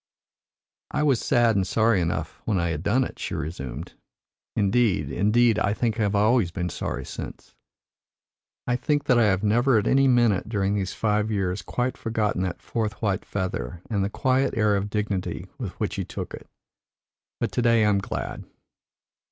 [0.89, 3.93] "I was sad and sorry enough when I had done it," she resumed.
[4.55, 7.53] "Indeed, indeed, I think I have always been sorry since.
[8.65, 12.41] I think that I have never at any minute during these five years quite forgotten
[12.41, 16.49] that fourth white feather and the quiet air of dignity with which he took it.
[17.39, 18.43] But to day I am glad."